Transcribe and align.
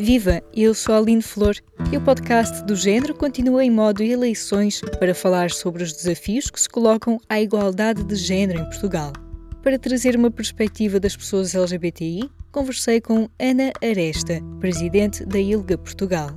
Viva! 0.00 0.40
Eu 0.54 0.74
sou 0.74 0.94
a 0.94 0.98
Aline 0.98 1.20
Flor 1.20 1.56
e 1.92 1.96
o 1.96 2.00
podcast 2.00 2.62
do 2.64 2.76
Género 2.76 3.12
continua 3.16 3.64
em 3.64 3.70
modo 3.70 4.00
eleições 4.00 4.80
para 5.00 5.12
falar 5.12 5.50
sobre 5.50 5.82
os 5.82 5.92
desafios 5.92 6.48
que 6.48 6.60
se 6.60 6.68
colocam 6.68 7.18
à 7.28 7.40
igualdade 7.40 8.04
de 8.04 8.14
género 8.14 8.60
em 8.60 8.64
Portugal. 8.64 9.12
Para 9.60 9.76
trazer 9.76 10.14
uma 10.14 10.30
perspectiva 10.30 11.00
das 11.00 11.16
pessoas 11.16 11.52
LGBTI, 11.52 12.30
conversei 12.52 13.00
com 13.00 13.28
Ana 13.40 13.72
Aresta, 13.82 14.40
presidente 14.60 15.24
da 15.26 15.40
ILGA 15.40 15.76
Portugal. 15.76 16.30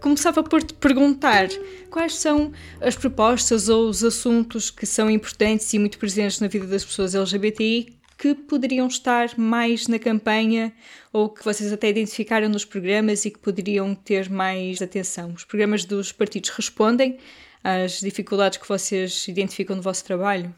Começava 0.00 0.42
por 0.42 0.62
te 0.62 0.72
perguntar 0.72 1.48
quais 1.90 2.16
são 2.16 2.50
as 2.80 2.96
propostas 2.96 3.68
ou 3.68 3.90
os 3.90 4.02
assuntos 4.02 4.70
que 4.70 4.86
são 4.86 5.10
importantes 5.10 5.70
e 5.74 5.78
muito 5.78 5.98
presentes 5.98 6.40
na 6.40 6.48
vida 6.48 6.66
das 6.66 6.82
pessoas 6.82 7.14
LGBTI 7.14 7.99
que 8.20 8.34
poderiam 8.34 8.86
estar 8.86 9.30
mais 9.38 9.88
na 9.88 9.98
campanha 9.98 10.74
ou 11.10 11.30
que 11.30 11.42
vocês 11.42 11.72
até 11.72 11.88
identificaram 11.88 12.50
nos 12.50 12.66
programas 12.66 13.24
e 13.24 13.30
que 13.30 13.38
poderiam 13.38 13.94
ter 13.94 14.28
mais 14.28 14.82
atenção? 14.82 15.32
Os 15.32 15.44
programas 15.44 15.86
dos 15.86 16.12
partidos 16.12 16.50
respondem 16.50 17.16
às 17.64 18.00
dificuldades 18.00 18.58
que 18.58 18.68
vocês 18.68 19.26
identificam 19.26 19.74
no 19.74 19.80
vosso 19.80 20.04
trabalho? 20.04 20.54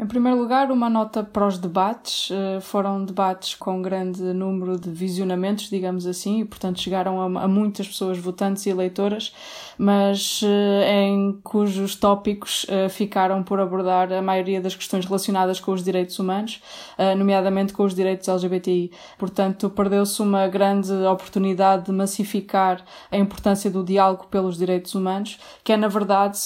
Em 0.00 0.06
primeiro 0.06 0.38
lugar, 0.38 0.70
uma 0.70 0.88
nota 0.88 1.24
para 1.24 1.44
os 1.44 1.58
debates. 1.58 2.30
Eh, 2.30 2.60
foram 2.60 3.04
debates 3.04 3.56
com 3.56 3.82
grande 3.82 4.22
número 4.22 4.78
de 4.78 4.88
visionamentos, 4.88 5.68
digamos 5.68 6.06
assim, 6.06 6.42
e 6.42 6.44
portanto 6.44 6.80
chegaram 6.80 7.20
a, 7.20 7.42
a 7.42 7.48
muitas 7.48 7.88
pessoas 7.88 8.16
votantes 8.16 8.64
e 8.64 8.70
eleitoras, 8.70 9.34
mas 9.76 10.40
eh, 10.44 11.02
em 11.02 11.40
cujos 11.42 11.96
tópicos 11.96 12.64
eh, 12.68 12.88
ficaram 12.88 13.42
por 13.42 13.58
abordar 13.58 14.12
a 14.12 14.22
maioria 14.22 14.60
das 14.60 14.76
questões 14.76 15.04
relacionadas 15.04 15.58
com 15.58 15.72
os 15.72 15.82
direitos 15.82 16.16
humanos, 16.20 16.62
nomeadamente 17.16 17.72
com 17.72 17.82
os 17.82 17.94
direitos 17.94 18.28
LGBTI. 18.28 18.92
Portanto, 19.18 19.68
perdeu-se 19.70 20.22
uma 20.22 20.46
grande 20.46 20.92
oportunidade 20.92 21.86
de 21.86 21.92
massificar 21.92 22.84
a 23.10 23.16
importância 23.16 23.70
do 23.70 23.82
diálogo 23.82 24.26
pelos 24.28 24.56
direitos 24.56 24.94
humanos, 24.94 25.38
que 25.64 25.72
é, 25.72 25.76
na 25.76 25.88
verdade, 25.88 26.38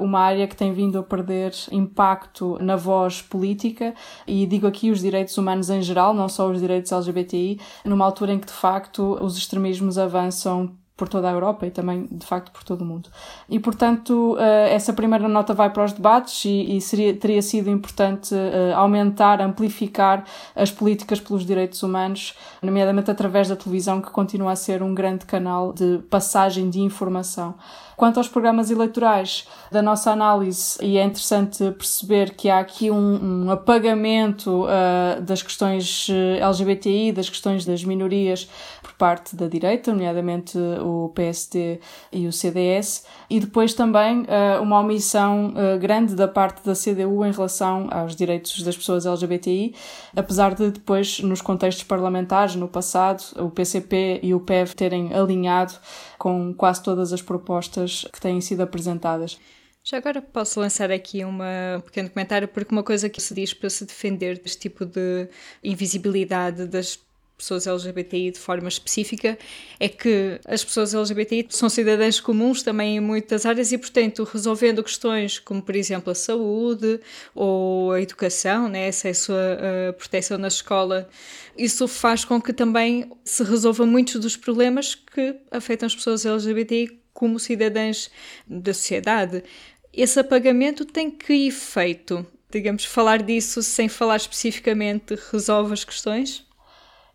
uma 0.00 0.20
área 0.20 0.46
que 0.46 0.56
tem 0.56 0.72
vindo 0.72 0.98
a 0.98 1.02
perder 1.02 1.52
impacto 1.72 2.58
na 2.60 2.76
voz 2.76 2.99
voz 3.00 3.22
política, 3.22 3.94
e 4.26 4.46
digo 4.46 4.66
aqui 4.66 4.90
os 4.90 5.00
direitos 5.00 5.36
humanos 5.38 5.70
em 5.70 5.82
geral, 5.82 6.12
não 6.12 6.28
só 6.28 6.50
os 6.50 6.60
direitos 6.60 6.92
LGBTI, 6.92 7.58
numa 7.84 8.04
altura 8.04 8.32
em 8.32 8.38
que 8.38 8.46
de 8.46 8.52
facto 8.52 9.16
os 9.20 9.36
extremismos 9.36 9.96
avançam 9.96 10.72
por 11.00 11.08
toda 11.08 11.30
a 11.30 11.32
Europa 11.32 11.66
e 11.66 11.70
também, 11.70 12.06
de 12.10 12.26
facto, 12.26 12.52
por 12.52 12.62
todo 12.62 12.82
o 12.82 12.84
mundo. 12.84 13.08
E, 13.48 13.58
portanto, 13.58 14.36
eh, 14.38 14.74
essa 14.74 14.92
primeira 14.92 15.26
nota 15.26 15.54
vai 15.54 15.70
para 15.70 15.82
os 15.82 15.94
debates 15.94 16.44
e, 16.44 16.76
e 16.76 16.80
seria, 16.82 17.14
teria 17.14 17.40
sido 17.40 17.70
importante 17.70 18.34
eh, 18.34 18.74
aumentar, 18.74 19.40
amplificar 19.40 20.24
as 20.54 20.70
políticas 20.70 21.18
pelos 21.18 21.46
direitos 21.46 21.82
humanos, 21.82 22.34
nomeadamente 22.60 23.10
através 23.10 23.48
da 23.48 23.56
televisão, 23.56 24.02
que 24.02 24.10
continua 24.10 24.52
a 24.52 24.56
ser 24.56 24.82
um 24.82 24.94
grande 24.94 25.24
canal 25.24 25.72
de 25.72 26.00
passagem 26.10 26.68
de 26.68 26.80
informação. 26.80 27.54
Quanto 28.00 28.16
aos 28.16 28.28
programas 28.28 28.70
eleitorais, 28.70 29.46
da 29.70 29.82
nossa 29.82 30.10
análise, 30.10 30.78
e 30.82 30.96
é 30.96 31.04
interessante 31.04 31.70
perceber 31.72 32.30
que 32.30 32.48
há 32.48 32.58
aqui 32.58 32.90
um, 32.90 33.44
um 33.44 33.50
apagamento 33.50 34.64
uh, 34.64 35.20
das 35.20 35.42
questões 35.42 36.08
LGBTI, 36.40 37.12
das 37.12 37.28
questões 37.28 37.66
das 37.66 37.84
minorias 37.84 38.48
por 38.80 38.94
parte 38.94 39.36
da 39.36 39.46
direita, 39.46 39.92
nomeadamente 39.92 40.56
o 40.56 41.12
PSD 41.14 41.78
e 42.10 42.26
o 42.26 42.32
CDS, 42.32 43.04
e 43.28 43.38
depois 43.38 43.74
também 43.74 44.22
uh, 44.22 44.62
uma 44.62 44.80
omissão 44.80 45.52
uh, 45.52 45.78
grande 45.78 46.14
da 46.14 46.26
parte 46.26 46.64
da 46.64 46.72
CDU 46.72 47.22
em 47.26 47.32
relação 47.32 47.86
aos 47.90 48.16
direitos 48.16 48.62
das 48.62 48.78
pessoas 48.78 49.04
LGBTI, 49.04 49.74
apesar 50.16 50.54
de 50.54 50.70
depois, 50.70 51.20
nos 51.20 51.42
contextos 51.42 51.84
parlamentares, 51.84 52.54
no 52.54 52.66
passado, 52.66 53.22
o 53.36 53.50
PCP 53.50 54.20
e 54.22 54.32
o 54.34 54.40
PEV 54.40 54.72
terem 54.74 55.12
alinhado 55.12 55.74
com 56.20 56.52
quase 56.52 56.82
todas 56.82 57.14
as 57.14 57.22
propostas 57.22 58.04
que 58.12 58.20
têm 58.20 58.42
sido 58.42 58.60
apresentadas. 58.60 59.40
Já 59.82 59.96
agora 59.96 60.20
posso 60.20 60.60
lançar 60.60 60.90
aqui 60.90 61.24
um 61.24 61.38
pequeno 61.82 62.10
comentário, 62.10 62.46
porque 62.46 62.70
uma 62.74 62.82
coisa 62.82 63.08
que 63.08 63.22
se 63.22 63.32
diz 63.32 63.54
para 63.54 63.70
se 63.70 63.86
defender 63.86 64.38
deste 64.38 64.60
tipo 64.60 64.84
de 64.84 65.30
invisibilidade 65.64 66.66
das 66.66 67.00
pessoas 67.40 67.66
LGBTI 67.66 68.32
de 68.32 68.38
forma 68.38 68.68
específica 68.68 69.38
é 69.78 69.88
que 69.88 70.38
as 70.44 70.62
pessoas 70.62 70.94
LGBTI 70.94 71.46
são 71.48 71.68
cidadãos 71.68 72.20
comuns 72.20 72.62
também 72.62 72.96
em 72.96 73.00
muitas 73.00 73.46
áreas 73.46 73.72
e, 73.72 73.78
portanto, 73.78 74.24
resolvendo 74.24 74.84
questões 74.84 75.38
como, 75.38 75.62
por 75.62 75.74
exemplo, 75.74 76.10
a 76.10 76.14
saúde 76.14 77.00
ou 77.34 77.92
a 77.92 78.00
educação, 78.00 78.68
né, 78.68 78.88
acesso 78.88 79.32
à 79.32 79.92
proteção 79.92 80.38
na 80.38 80.48
escola, 80.48 81.08
isso 81.56 81.88
faz 81.88 82.24
com 82.24 82.40
que 82.40 82.52
também 82.52 83.10
se 83.24 83.42
resolvam 83.42 83.86
muitos 83.86 84.20
dos 84.20 84.36
problemas 84.36 84.94
que 84.94 85.36
afetam 85.50 85.86
as 85.86 85.94
pessoas 85.94 86.26
LGBTI 86.26 87.00
como 87.12 87.38
cidadãs 87.38 88.10
da 88.46 88.72
sociedade. 88.72 89.42
Esse 89.92 90.20
apagamento 90.20 90.84
tem 90.84 91.10
que 91.10 91.48
efeito? 91.48 92.24
Digamos, 92.50 92.84
falar 92.84 93.22
disso 93.22 93.62
sem 93.62 93.88
falar 93.88 94.16
especificamente 94.16 95.16
resolve 95.30 95.72
as 95.72 95.84
questões? 95.84 96.44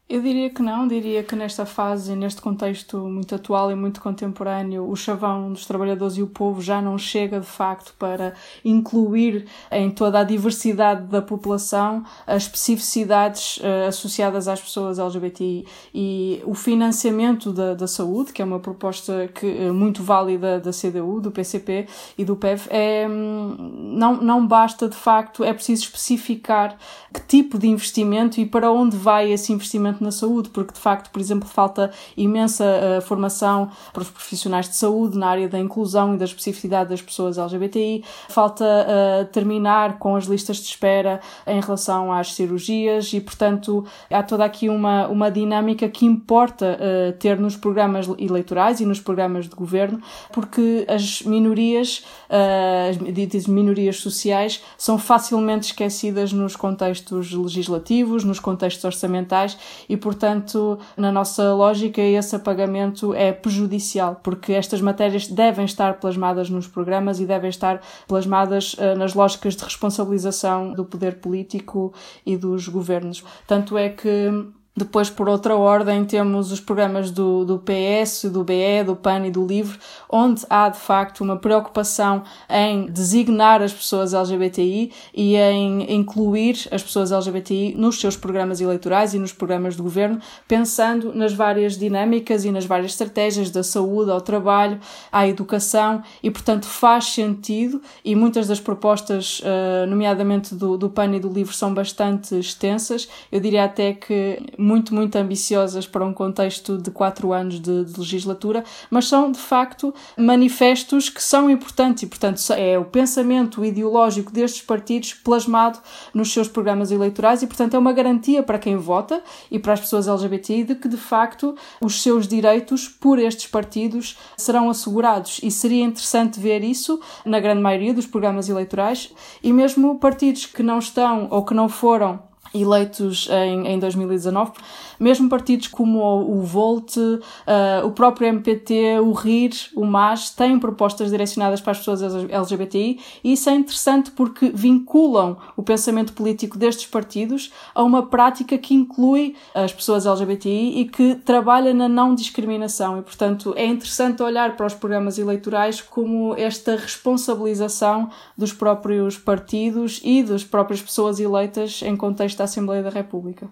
Eu 0.07 0.21
diria 0.21 0.51
que 0.51 0.61
não, 0.61 0.87
diria 0.87 1.23
que 1.23 1.35
nesta 1.35 1.65
fase, 1.65 2.15
neste 2.15 2.39
contexto 2.39 2.99
muito 2.99 3.33
atual 3.33 3.71
e 3.71 3.75
muito 3.75 3.99
contemporâneo, 3.99 4.87
o 4.87 4.95
chavão 4.95 5.51
dos 5.51 5.65
trabalhadores 5.65 6.15
e 6.17 6.21
o 6.21 6.27
povo 6.27 6.61
já 6.61 6.79
não 6.79 6.95
chega 6.95 7.39
de 7.39 7.47
facto 7.47 7.91
para 7.97 8.35
incluir 8.63 9.47
em 9.71 9.89
toda 9.89 10.19
a 10.19 10.23
diversidade 10.23 11.07
da 11.07 11.23
população 11.23 12.03
as 12.27 12.43
especificidades 12.43 13.57
uh, 13.57 13.87
associadas 13.87 14.47
às 14.47 14.61
pessoas 14.61 14.99
LGBTI 14.99 15.65
e 15.91 16.39
o 16.45 16.53
financiamento 16.53 17.51
da, 17.51 17.73
da 17.73 17.87
saúde, 17.87 18.31
que 18.31 18.43
é 18.43 18.45
uma 18.45 18.59
proposta 18.59 19.27
que, 19.33 19.47
uh, 19.47 19.73
muito 19.73 20.03
válida 20.03 20.59
da 20.59 20.69
CDU, 20.69 21.19
do 21.19 21.31
PCP 21.31 21.87
e 22.15 22.23
do 22.23 22.35
PEV, 22.35 22.67
é, 22.69 23.07
hum, 23.09 23.95
não, 23.97 24.21
não 24.21 24.45
basta 24.45 24.87
de 24.87 24.95
facto, 24.95 25.43
é 25.43 25.51
preciso 25.51 25.85
especificar 25.85 26.77
que 27.11 27.21
tipo 27.21 27.57
de 27.57 27.67
investimento 27.67 28.39
e 28.39 28.45
para 28.45 28.71
onde 28.71 28.95
vai 28.95 29.31
esse 29.31 29.51
investimento 29.51 29.94
na 30.03 30.11
saúde, 30.11 30.49
porque 30.49 30.73
de 30.73 30.79
facto, 30.79 31.09
por 31.11 31.19
exemplo, 31.19 31.47
falta 31.47 31.91
imensa 32.15 32.65
uh, 32.65 33.01
formação 33.01 33.69
para 33.93 34.01
os 34.01 34.09
profissionais 34.09 34.69
de 34.69 34.75
saúde 34.75 35.17
na 35.17 35.27
área 35.27 35.47
da 35.47 35.59
inclusão 35.59 36.15
e 36.15 36.17
da 36.17 36.25
especificidade 36.25 36.89
das 36.89 37.01
pessoas 37.01 37.37
LGBTI, 37.37 38.03
falta 38.29 38.65
uh, 38.65 39.25
terminar 39.25 39.97
com 39.99 40.15
as 40.15 40.25
listas 40.25 40.57
de 40.57 40.63
espera 40.63 41.19
em 41.45 41.59
relação 41.59 42.11
às 42.11 42.33
cirurgias 42.33 43.11
e, 43.13 43.21
portanto, 43.21 43.85
há 44.09 44.23
toda 44.23 44.45
aqui 44.45 44.69
uma, 44.69 45.07
uma 45.07 45.29
dinâmica 45.31 45.87
que 45.87 46.05
importa 46.05 46.77
uh, 46.79 47.13
ter 47.17 47.39
nos 47.39 47.55
programas 47.55 48.07
eleitorais 48.17 48.79
e 48.79 48.85
nos 48.85 48.99
programas 48.99 49.47
de 49.49 49.55
governo, 49.55 50.01
porque 50.31 50.85
as 50.87 51.21
minorias, 51.21 52.03
as 52.29 52.97
ditas 53.13 53.47
minorias 53.47 53.97
sociais, 53.97 54.61
são 54.77 54.97
facilmente 54.97 55.67
esquecidas 55.67 56.31
nos 56.31 56.55
contextos 56.55 57.31
legislativos, 57.31 58.23
nos 58.23 58.39
contextos 58.39 58.83
orçamentais 58.83 59.57
e, 59.87 59.95
portanto, 59.97 60.79
na 60.97 61.11
nossa 61.11 61.53
lógica, 61.53 62.01
esse 62.01 62.35
apagamento 62.35 63.13
é 63.13 63.31
prejudicial, 63.31 64.19
porque 64.23 64.53
estas 64.53 64.81
matérias 64.81 65.27
devem 65.27 65.65
estar 65.65 65.99
plasmadas 65.99 66.49
nos 66.49 66.67
programas 66.67 67.19
e 67.19 67.25
devem 67.25 67.49
estar 67.49 67.81
plasmadas 68.07 68.73
uh, 68.73 68.97
nas 68.97 69.13
lógicas 69.13 69.55
de 69.55 69.63
responsabilização 69.63 70.73
do 70.73 70.85
poder 70.85 71.19
político 71.19 71.93
e 72.25 72.37
dos 72.37 72.67
governos. 72.67 73.23
Tanto 73.47 73.77
é 73.77 73.89
que 73.89 74.29
depois, 74.77 75.09
por 75.09 75.29
outra 75.29 75.55
ordem, 75.55 76.03
temos 76.03 76.51
os 76.51 76.59
programas 76.59 77.09
do, 77.09 77.45
do 77.45 77.59
PS, 77.59 78.25
do 78.25 78.43
BE, 78.43 78.83
do 78.85 78.93
PAN 78.93 79.25
e 79.25 79.31
do 79.31 79.45
LIVRE, 79.45 79.79
onde 80.09 80.45
há 80.49 80.67
de 80.67 80.77
facto 80.77 81.21
uma 81.21 81.37
preocupação 81.37 82.23
em 82.49 82.87
designar 82.87 83.61
as 83.61 83.73
pessoas 83.73 84.13
LGBTI 84.13 84.91
e 85.13 85.37
em 85.37 85.95
incluir 85.95 86.67
as 86.71 86.83
pessoas 86.83 87.13
LGBTI 87.13 87.73
nos 87.77 88.01
seus 88.01 88.17
programas 88.17 88.59
eleitorais 88.59 89.13
e 89.13 89.19
nos 89.19 89.31
programas 89.31 89.77
de 89.77 89.81
governo, 89.81 90.19
pensando 90.45 91.15
nas 91.15 91.31
várias 91.31 91.77
dinâmicas 91.77 92.43
e 92.43 92.51
nas 92.51 92.65
várias 92.65 92.91
estratégias 92.91 93.49
da 93.49 93.63
saúde 93.63 94.11
ao 94.11 94.19
trabalho, 94.19 94.77
à 95.09 95.25
educação 95.25 96.03
e, 96.21 96.29
portanto, 96.29 96.65
faz 96.65 97.05
sentido 97.05 97.81
e 98.03 98.13
muitas 98.13 98.45
das 98.45 98.59
propostas, 98.59 99.41
eh, 99.41 99.85
nomeadamente 99.85 100.53
do, 100.53 100.77
do 100.77 100.89
PAN 100.89 101.15
e 101.15 101.19
do 101.21 101.29
LIVRE, 101.29 101.55
são 101.55 101.73
bastante 101.73 102.37
extensas. 102.37 103.07
Eu 103.31 103.39
diria 103.39 103.63
até 103.63 103.93
que 103.93 104.39
muito, 104.65 104.95
muito 104.95 105.15
ambiciosas 105.15 105.85
para 105.85 106.03
um 106.03 106.11
contexto 106.11 106.79
de 106.79 106.89
quatro 106.89 107.31
anos 107.31 107.59
de, 107.59 107.85
de, 107.85 107.99
legislatura, 107.99 108.63
mas 108.89 109.07
são 109.07 109.31
de 109.31 109.37
facto 109.37 109.93
manifestos 110.17 111.07
que 111.07 111.21
são 111.21 111.49
importantes 111.51 112.01
e, 112.01 112.07
portanto, 112.07 112.41
é 112.53 112.77
o 112.79 112.85
pensamento 112.85 113.63
ideológico 113.63 114.31
destes 114.31 114.63
partidos 114.63 115.13
plasmado 115.13 115.77
nos 116.13 116.33
seus 116.33 116.47
programas 116.47 116.89
eleitorais 116.91 117.43
e, 117.43 117.47
portanto, 117.47 117.75
é 117.75 117.79
uma 117.79 117.93
garantia 117.93 118.41
para 118.41 118.57
quem 118.57 118.75
vota 118.75 119.21
e 119.51 119.59
para 119.59 119.73
as 119.73 119.79
pessoas 119.79 120.07
LGBTI 120.07 120.63
de 120.63 120.75
que, 120.75 120.87
de 120.87 120.97
facto, 120.97 121.55
os 121.79 122.01
seus 122.01 122.27
direitos 122.27 122.87
por 122.87 123.19
estes 123.19 123.45
partidos 123.45 124.17
serão 124.35 124.69
assegurados. 124.69 125.39
E 125.43 125.51
seria 125.51 125.83
interessante 125.83 126.39
ver 126.39 126.63
isso 126.63 126.99
na 127.23 127.39
grande 127.39 127.61
maioria 127.61 127.93
dos 127.93 128.07
programas 128.07 128.49
eleitorais 128.49 129.13
e 129.43 129.53
mesmo 129.53 129.99
partidos 129.99 130.47
que 130.47 130.63
não 130.63 130.79
estão 130.79 131.27
ou 131.29 131.45
que 131.45 131.53
não 131.53 131.69
foram 131.69 132.34
eleitos 132.61 133.27
em, 133.31 133.67
em 133.67 133.79
2019. 133.79 134.51
Mesmo 134.99 135.29
partidos 135.29 135.67
como 135.67 135.99
o, 135.99 136.41
Volt, 136.41 136.97
uh, 136.97 137.85
o 137.85 137.91
próprio 137.91 138.27
MPT, 138.27 138.99
o 138.99 139.11
RIR, 139.11 139.51
o 139.75 139.85
MAS, 139.85 140.31
têm 140.31 140.59
propostas 140.59 141.11
direcionadas 141.11 141.61
para 141.61 141.71
as 141.71 141.79
pessoas 141.79 142.01
LGBTI 142.01 142.99
e 143.23 143.33
isso 143.33 143.49
é 143.49 143.55
interessante 143.55 144.11
porque 144.11 144.49
vinculam 144.49 145.37
o 145.55 145.63
pensamento 145.63 146.13
político 146.13 146.57
destes 146.57 146.85
partidos 146.85 147.51
a 147.73 147.83
uma 147.83 148.03
prática 148.03 148.57
que 148.57 148.73
inclui 148.73 149.35
as 149.53 149.73
pessoas 149.73 150.05
LGBTI 150.05 150.79
e 150.79 150.85
que 150.85 151.15
trabalha 151.15 151.73
na 151.73 151.87
não 151.87 152.15
discriminação. 152.15 152.99
E, 152.99 153.01
portanto, 153.01 153.53
é 153.55 153.65
interessante 153.65 154.23
olhar 154.23 154.55
para 154.55 154.65
os 154.65 154.73
programas 154.73 155.17
eleitorais 155.17 155.81
como 155.81 156.35
esta 156.35 156.75
responsabilização 156.75 158.09
dos 158.37 158.53
próprios 158.53 159.17
partidos 159.17 159.99
e 160.03 160.23
das 160.23 160.43
próprias 160.43 160.81
pessoas 160.81 161.19
eleitas 161.19 161.81
em 161.81 161.95
contexto 161.95 162.37
da 162.37 162.43
Assembleia 162.45 162.83
da 162.83 162.89
República 162.89 163.49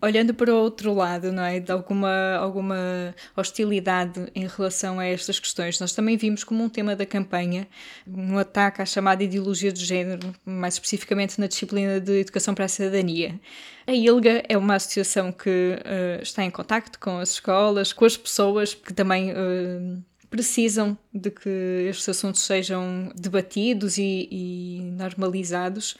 olhando 0.00 0.34
para 0.34 0.52
o 0.52 0.56
outro 0.56 0.92
lado, 0.92 1.32
não 1.32 1.42
é, 1.42 1.58
de 1.58 1.72
alguma, 1.72 2.36
alguma 2.36 3.14
hostilidade 3.34 4.30
em 4.34 4.46
relação 4.46 4.98
a 4.98 5.06
estas 5.06 5.40
questões, 5.40 5.80
nós 5.80 5.92
também 5.92 6.16
vimos 6.16 6.44
como 6.44 6.62
um 6.62 6.68
tema 6.68 6.94
da 6.94 7.06
campanha 7.06 7.66
um 8.06 8.38
ataque 8.38 8.82
à 8.82 8.86
chamada 8.86 9.24
ideologia 9.24 9.72
de 9.72 9.84
género, 9.84 10.34
mais 10.44 10.74
especificamente 10.74 11.40
na 11.40 11.46
disciplina 11.46 12.00
de 12.00 12.20
Educação 12.20 12.54
para 12.54 12.66
a 12.66 12.68
Cidadania. 12.68 13.40
A 13.86 13.92
ILGA 13.92 14.42
é 14.48 14.56
uma 14.56 14.74
associação 14.74 15.32
que 15.32 15.48
uh, 15.48 16.22
está 16.22 16.44
em 16.44 16.50
contacto 16.50 16.98
com 16.98 17.18
as 17.18 17.30
escolas, 17.30 17.92
com 17.92 18.04
as 18.04 18.16
pessoas 18.16 18.74
que 18.74 18.92
também 18.92 19.32
uh, 19.32 20.02
precisam 20.28 20.98
de 21.12 21.30
que 21.30 21.86
estes 21.88 22.08
assuntos 22.08 22.42
sejam 22.42 23.10
debatidos 23.14 23.96
e, 23.96 24.28
e 24.30 24.80
normalizados. 24.82 25.96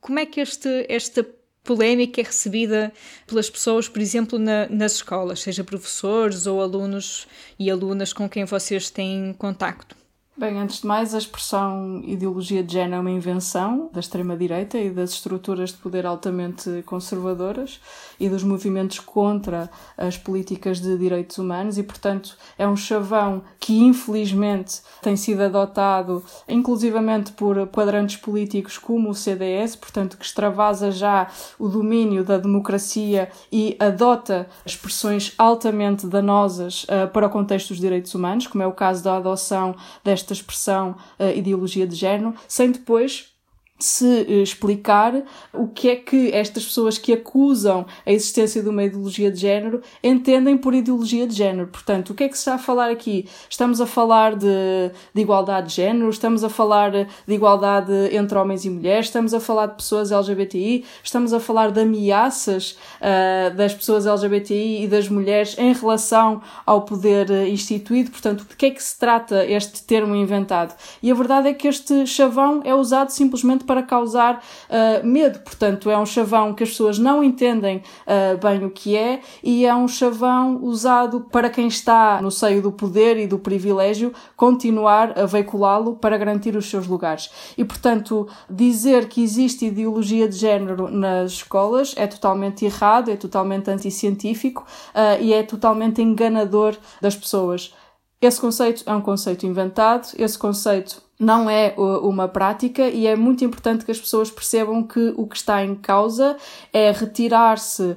Como 0.00 0.18
é 0.18 0.24
que 0.24 0.40
este, 0.40 0.86
esta 0.88 1.26
polémica 1.66 2.20
é 2.20 2.24
recebida 2.24 2.92
pelas 3.26 3.50
pessoas, 3.50 3.88
por 3.88 4.00
exemplo, 4.00 4.38
na, 4.38 4.68
nas 4.68 4.92
escolas, 4.94 5.40
seja 5.40 5.64
professores 5.64 6.46
ou 6.46 6.62
alunos 6.62 7.26
e 7.58 7.70
alunas 7.70 8.12
com 8.12 8.28
quem 8.28 8.44
vocês 8.44 8.88
têm 8.88 9.34
contacto? 9.36 10.05
Bem, 10.38 10.60
antes 10.60 10.82
de 10.82 10.86
mais, 10.86 11.14
a 11.14 11.18
expressão 11.18 12.02
ideologia 12.04 12.62
de 12.62 12.74
género 12.74 12.96
é 12.96 13.00
uma 13.00 13.10
invenção 13.10 13.88
da 13.90 14.00
extrema-direita 14.00 14.76
e 14.76 14.90
das 14.90 15.12
estruturas 15.12 15.70
de 15.70 15.78
poder 15.78 16.04
altamente 16.04 16.82
conservadoras 16.84 17.80
e 18.20 18.28
dos 18.28 18.44
movimentos 18.44 19.00
contra 19.00 19.70
as 19.96 20.18
políticas 20.18 20.78
de 20.78 20.98
direitos 20.98 21.38
humanos 21.38 21.78
e, 21.78 21.82
portanto, 21.82 22.36
é 22.58 22.68
um 22.68 22.76
chavão 22.76 23.44
que 23.58 23.78
infelizmente 23.78 24.82
tem 25.00 25.16
sido 25.16 25.40
adotado 25.40 26.22
inclusivamente 26.46 27.32
por 27.32 27.66
quadrantes 27.68 28.18
políticos 28.18 28.76
como 28.76 29.08
o 29.08 29.14
CDS, 29.14 29.74
portanto, 29.74 30.18
que 30.18 30.24
extravasa 30.26 30.90
já 30.90 31.28
o 31.58 31.66
domínio 31.66 32.22
da 32.22 32.36
democracia 32.36 33.30
e 33.50 33.74
adota 33.80 34.46
expressões 34.66 35.32
altamente 35.38 36.06
danosas 36.06 36.84
uh, 36.84 37.08
para 37.10 37.26
o 37.26 37.30
contexto 37.30 37.68
dos 37.68 37.78
direitos 37.78 38.14
humanos, 38.14 38.46
como 38.46 38.62
é 38.62 38.66
o 38.66 38.72
caso 38.72 39.02
da 39.02 39.16
adoção 39.16 39.74
desta 40.04 40.25
esta 40.26 40.32
expressão 40.32 40.96
uh, 41.18 41.36
ideologia 41.36 41.86
de 41.86 41.94
género, 41.94 42.34
sem 42.48 42.72
depois 42.72 43.35
se 43.78 44.06
eh, 44.06 44.42
explicar 44.42 45.22
o 45.52 45.68
que 45.68 45.90
é 45.90 45.96
que 45.96 46.32
estas 46.32 46.64
pessoas 46.64 46.98
que 46.98 47.12
acusam 47.12 47.86
a 48.04 48.12
existência 48.12 48.62
de 48.62 48.68
uma 48.68 48.84
ideologia 48.84 49.30
de 49.30 49.38
género 49.38 49.82
entendem 50.02 50.56
por 50.56 50.74
ideologia 50.74 51.26
de 51.26 51.34
género. 51.34 51.68
Portanto, 51.68 52.10
o 52.10 52.14
que 52.14 52.24
é 52.24 52.28
que 52.28 52.34
se 52.34 52.40
está 52.40 52.54
a 52.54 52.58
falar 52.58 52.90
aqui? 52.90 53.28
Estamos 53.48 53.80
a 53.80 53.86
falar 53.86 54.34
de, 54.34 54.90
de 55.14 55.20
igualdade 55.20 55.68
de 55.68 55.74
género, 55.74 56.08
estamos 56.08 56.42
a 56.42 56.48
falar 56.48 56.90
de 56.90 57.34
igualdade 57.34 57.92
entre 58.12 58.38
homens 58.38 58.64
e 58.64 58.70
mulheres, 58.70 59.06
estamos 59.06 59.34
a 59.34 59.40
falar 59.40 59.66
de 59.66 59.74
pessoas 59.74 60.10
LGBTI, 60.10 60.84
estamos 61.02 61.32
a 61.32 61.40
falar 61.40 61.70
de 61.70 61.80
ameaças 61.80 62.78
uh, 63.00 63.54
das 63.54 63.74
pessoas 63.74 64.06
LGBTI 64.06 64.84
e 64.84 64.88
das 64.88 65.08
mulheres 65.08 65.56
em 65.58 65.72
relação 65.72 66.40
ao 66.64 66.82
poder 66.82 67.30
eh, 67.30 67.48
instituído. 67.48 68.10
Portanto, 68.10 68.46
de 68.48 68.56
que 68.56 68.66
é 68.66 68.70
que 68.70 68.82
se 68.82 68.98
trata 68.98 69.44
este 69.44 69.82
termo 69.84 70.14
inventado? 70.14 70.74
E 71.02 71.10
a 71.10 71.14
verdade 71.14 71.48
é 71.48 71.54
que 71.54 71.68
este 71.68 72.06
chavão 72.06 72.62
é 72.64 72.74
usado 72.74 73.10
simplesmente 73.10 73.64
para 73.66 73.82
causar 73.82 74.36
uh, 74.36 75.06
medo. 75.06 75.40
Portanto, 75.40 75.90
é 75.90 75.98
um 75.98 76.06
chavão 76.06 76.54
que 76.54 76.62
as 76.62 76.70
pessoas 76.70 76.98
não 76.98 77.22
entendem 77.22 77.78
uh, 77.78 78.38
bem 78.38 78.64
o 78.64 78.70
que 78.70 78.96
é 78.96 79.20
e 79.42 79.66
é 79.66 79.74
um 79.74 79.88
chavão 79.88 80.58
usado 80.62 81.26
para 81.30 81.50
quem 81.50 81.66
está 81.66 82.22
no 82.22 82.30
seio 82.30 82.62
do 82.62 82.72
poder 82.72 83.18
e 83.18 83.26
do 83.26 83.38
privilégio 83.38 84.12
continuar 84.36 85.18
a 85.18 85.26
veiculá-lo 85.26 85.96
para 85.96 86.16
garantir 86.16 86.56
os 86.56 86.70
seus 86.70 86.86
lugares. 86.86 87.30
E, 87.58 87.64
portanto, 87.64 88.28
dizer 88.48 89.08
que 89.08 89.22
existe 89.22 89.66
ideologia 89.66 90.28
de 90.28 90.36
género 90.36 90.88
nas 90.90 91.32
escolas 91.32 91.94
é 91.96 92.06
totalmente 92.06 92.64
errado, 92.64 93.10
é 93.10 93.16
totalmente 93.16 93.70
anticientífico 93.70 94.64
uh, 94.94 95.22
e 95.22 95.32
é 95.32 95.42
totalmente 95.42 96.00
enganador 96.00 96.76
das 97.00 97.16
pessoas. 97.16 97.74
Esse 98.20 98.40
conceito 98.40 98.82
é 98.86 98.94
um 98.94 99.02
conceito 99.02 99.46
inventado, 99.46 100.08
esse 100.18 100.38
conceito 100.38 101.02
não 101.18 101.48
é 101.48 101.74
uma 101.76 102.28
prática 102.28 102.88
e 102.88 103.06
é 103.06 103.16
muito 103.16 103.44
importante 103.44 103.84
que 103.84 103.90
as 103.90 103.98
pessoas 103.98 104.30
percebam 104.30 104.82
que 104.82 105.14
o 105.16 105.26
que 105.26 105.36
está 105.36 105.64
em 105.64 105.74
causa 105.74 106.36
é 106.72 106.90
retirar-se 106.90 107.82
uh, 107.82 107.96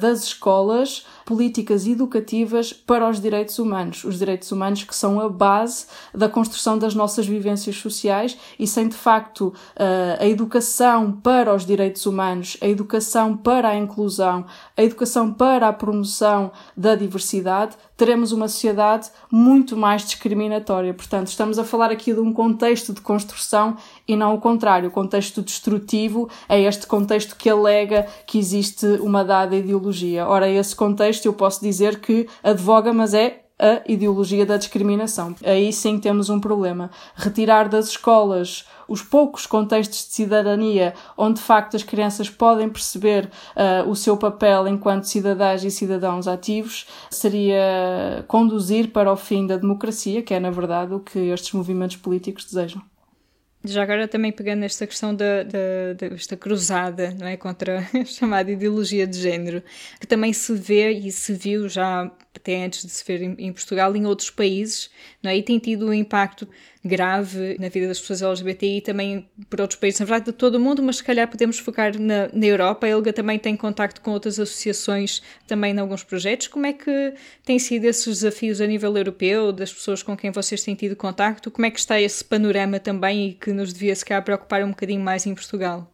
das 0.00 0.24
escolas 0.24 1.06
políticas 1.24 1.86
educativas 1.86 2.72
para 2.72 3.08
os 3.08 3.20
direitos 3.20 3.58
humanos. 3.58 4.04
Os 4.04 4.18
direitos 4.18 4.50
humanos 4.50 4.82
que 4.82 4.94
são 4.94 5.20
a 5.20 5.28
base 5.28 5.86
da 6.12 6.28
construção 6.28 6.76
das 6.76 6.94
nossas 6.94 7.26
vivências 7.26 7.76
sociais 7.76 8.36
e 8.58 8.66
sem 8.66 8.88
de 8.88 8.96
facto 8.96 9.48
uh, 9.48 10.20
a 10.20 10.26
educação 10.26 11.12
para 11.12 11.54
os 11.54 11.64
direitos 11.64 12.04
humanos, 12.04 12.56
a 12.60 12.66
educação 12.66 13.36
para 13.36 13.68
a 13.68 13.76
inclusão, 13.76 14.44
a 14.76 14.82
educação 14.82 15.32
para 15.32 15.68
a 15.68 15.72
promoção 15.72 16.50
da 16.76 16.96
diversidade, 16.96 17.76
teremos 17.96 18.32
uma 18.32 18.48
sociedade 18.48 19.08
muito 19.30 19.76
mais 19.76 20.04
discriminatória. 20.04 20.92
Portanto, 20.92 21.28
estamos 21.28 21.58
a 21.58 21.64
falar 21.64 21.90
aqui 21.90 22.12
de 22.12 22.20
um 22.20 22.32
contexto 22.32 22.55
de 22.92 23.00
construção 23.00 23.76
e 24.06 24.16
não 24.16 24.34
o 24.34 24.40
contrário. 24.40 24.88
O 24.88 24.92
contexto 24.92 25.42
destrutivo 25.42 26.28
é 26.48 26.60
este 26.60 26.86
contexto 26.86 27.36
que 27.36 27.48
alega 27.48 28.06
que 28.26 28.38
existe 28.38 28.86
uma 29.00 29.24
dada 29.24 29.56
ideologia. 29.56 30.26
Ora, 30.26 30.48
esse 30.48 30.74
contexto 30.74 31.26
eu 31.26 31.32
posso 31.32 31.60
dizer 31.60 32.00
que 32.00 32.26
advoga, 32.42 32.92
mas 32.92 33.14
é 33.14 33.45
a 33.58 33.82
ideologia 33.90 34.44
da 34.44 34.56
discriminação. 34.56 35.34
Aí 35.44 35.72
sim 35.72 35.98
temos 35.98 36.28
um 36.28 36.38
problema. 36.38 36.90
Retirar 37.14 37.68
das 37.68 37.88
escolas 37.88 38.64
os 38.88 39.02
poucos 39.02 39.46
contextos 39.46 40.06
de 40.06 40.12
cidadania 40.12 40.94
onde 41.16 41.40
de 41.40 41.42
facto 41.42 41.76
as 41.76 41.82
crianças 41.82 42.30
podem 42.30 42.68
perceber 42.68 43.30
uh, 43.56 43.88
o 43.88 43.96
seu 43.96 44.16
papel 44.16 44.68
enquanto 44.68 45.04
cidadãs 45.04 45.64
e 45.64 45.70
cidadãos 45.70 46.28
ativos 46.28 46.86
seria 47.10 48.24
conduzir 48.28 48.92
para 48.92 49.12
o 49.12 49.16
fim 49.16 49.46
da 49.46 49.56
democracia, 49.56 50.22
que 50.22 50.34
é 50.34 50.40
na 50.40 50.50
verdade 50.50 50.94
o 50.94 51.00
que 51.00 51.18
estes 51.18 51.52
movimentos 51.52 51.96
políticos 51.96 52.44
desejam. 52.44 52.82
Já 53.66 53.82
agora 53.82 54.08
também 54.08 54.32
pegando 54.32 54.60
nesta 54.60 54.86
questão 54.86 55.14
da, 55.14 55.42
desta 55.96 56.36
cruzada 56.36 57.14
não 57.18 57.26
é, 57.26 57.36
contra 57.36 57.86
a 57.94 58.04
chamada 58.04 58.50
ideologia 58.50 59.06
de 59.06 59.18
género, 59.18 59.62
que 60.00 60.06
também 60.06 60.32
se 60.32 60.54
vê 60.54 60.90
e 60.90 61.10
se 61.10 61.32
viu 61.32 61.68
já 61.68 62.10
até 62.34 62.64
antes 62.64 62.84
de 62.84 62.90
se 62.90 63.04
ver 63.04 63.22
em, 63.22 63.34
em 63.38 63.52
Portugal 63.52 63.94
em 63.96 64.06
outros 64.06 64.30
países, 64.30 64.90
não 65.22 65.30
é? 65.30 65.36
e 65.36 65.42
tem 65.42 65.58
tido 65.58 65.86
um 65.86 65.92
impacto 65.92 66.48
grave 66.84 67.56
na 67.58 67.68
vida 67.68 67.88
das 67.88 68.00
pessoas 68.00 68.22
LGBTI 68.22 68.80
também 68.80 69.28
por 69.50 69.60
outros 69.60 69.78
países, 69.78 70.00
na 70.00 70.06
verdade 70.06 70.26
de 70.26 70.32
todo 70.32 70.56
o 70.56 70.60
mundo, 70.60 70.82
mas 70.82 70.96
se 70.96 71.04
calhar 71.04 71.28
podemos 71.28 71.58
focar 71.58 71.98
na, 71.98 72.28
na 72.32 72.46
Europa. 72.46 72.86
A 72.86 72.90
Elga 72.90 73.12
também 73.12 73.38
tem 73.38 73.56
contacto 73.56 74.00
com 74.00 74.12
outras 74.12 74.38
associações 74.38 75.22
também 75.46 75.74
em 75.74 75.78
alguns 75.78 76.04
projetos. 76.04 76.48
Como 76.48 76.66
é 76.66 76.72
que 76.72 77.14
têm 77.44 77.58
sido 77.58 77.84
esses 77.84 78.06
desafios 78.06 78.60
a 78.60 78.66
nível 78.66 78.96
europeu, 78.96 79.52
das 79.52 79.72
pessoas 79.72 80.02
com 80.02 80.16
quem 80.16 80.30
vocês 80.30 80.62
têm 80.62 80.74
tido 80.74 80.96
contacto? 80.96 81.50
Como 81.50 81.66
é 81.66 81.70
que 81.70 81.78
está 81.78 82.00
esse 82.00 82.24
panorama 82.24 82.78
também 82.78 83.28
e 83.28 83.34
que 83.34 83.52
nos 83.52 83.72
devia 83.72 83.94
se 83.94 84.04
calhar 84.04 84.22
preocupar 84.22 84.62
um 84.64 84.70
bocadinho 84.70 85.00
mais 85.00 85.26
em 85.26 85.34
Portugal? 85.34 85.90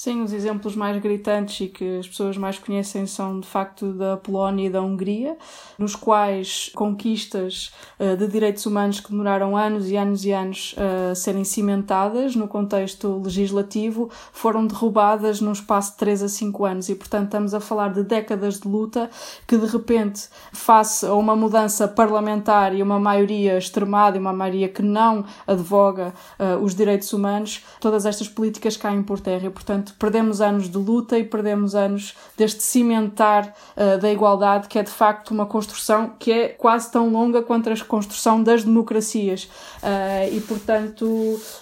Sim, 0.00 0.22
os 0.22 0.32
exemplos 0.32 0.76
mais 0.76 0.96
gritantes 1.02 1.60
e 1.60 1.66
que 1.66 1.98
as 1.98 2.06
pessoas 2.06 2.36
mais 2.36 2.56
conhecem 2.56 3.04
são 3.04 3.40
de 3.40 3.48
facto 3.48 3.92
da 3.92 4.16
Polónia 4.16 4.68
e 4.68 4.70
da 4.70 4.80
Hungria, 4.80 5.36
nos 5.76 5.96
quais 5.96 6.70
conquistas 6.72 7.72
uh, 7.98 8.16
de 8.16 8.28
direitos 8.28 8.64
humanos 8.64 9.00
que 9.00 9.10
demoraram 9.10 9.56
anos 9.56 9.90
e 9.90 9.96
anos 9.96 10.24
e 10.24 10.30
anos 10.30 10.76
a 10.78 11.16
serem 11.16 11.42
cimentadas 11.42 12.36
no 12.36 12.46
contexto 12.46 13.20
legislativo 13.24 14.08
foram 14.30 14.68
derrubadas 14.68 15.40
num 15.40 15.50
espaço 15.50 15.90
de 15.90 15.96
3 15.96 16.22
a 16.22 16.28
5 16.28 16.64
anos. 16.64 16.88
E, 16.88 16.94
portanto, 16.94 17.24
estamos 17.24 17.52
a 17.52 17.58
falar 17.58 17.92
de 17.92 18.04
décadas 18.04 18.60
de 18.60 18.68
luta 18.68 19.10
que, 19.48 19.56
de 19.56 19.66
repente, 19.66 20.28
face 20.52 21.06
a 21.06 21.14
uma 21.14 21.34
mudança 21.34 21.88
parlamentar 21.88 22.72
e 22.72 22.84
uma 22.84 23.00
maioria 23.00 23.58
extremada 23.58 24.16
e 24.16 24.20
uma 24.20 24.32
maioria 24.32 24.68
que 24.68 24.80
não 24.80 25.24
advoga 25.44 26.14
uh, 26.38 26.62
os 26.62 26.72
direitos 26.72 27.12
humanos, 27.12 27.64
todas 27.80 28.06
estas 28.06 28.28
políticas 28.28 28.76
caem 28.76 29.02
por 29.02 29.18
terra. 29.18 29.48
E, 29.48 29.50
portanto, 29.50 29.87
portanto, 29.88 29.94
perdemos 29.98 30.40
anos 30.40 30.68
de 30.68 30.76
luta 30.76 31.18
e 31.18 31.24
perdemos 31.24 31.74
anos 31.74 32.14
deste 32.36 32.62
cimentar 32.62 33.54
uh, 33.76 33.98
da 34.00 34.10
igualdade, 34.10 34.68
que 34.68 34.78
é 34.78 34.82
de 34.82 34.90
facto 34.90 35.30
uma 35.30 35.46
construção 35.46 36.12
que 36.18 36.32
é 36.32 36.48
quase 36.48 36.90
tão 36.90 37.10
longa 37.10 37.42
quanto 37.42 37.70
a 37.70 37.76
construção 37.84 38.42
das 38.42 38.64
democracias. 38.64 39.44
Uh, 39.82 40.34
e, 40.34 40.40
portanto, 40.40 41.06